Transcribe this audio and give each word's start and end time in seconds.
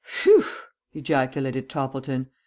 "Phew!" 0.03 0.43
ejaculated 0.95 1.69
Toppleton. 1.69 2.31